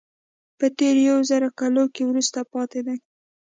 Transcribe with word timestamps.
په 0.57 0.65
تېرو 0.77 1.01
یو 1.09 1.19
زر 1.29 1.41
کلونو 1.59 1.83
کې 1.93 2.03
وروسته 2.09 2.39
پاتې 2.53 2.79
ده. 2.85 2.95